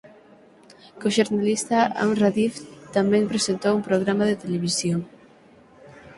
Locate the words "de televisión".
4.27-4.99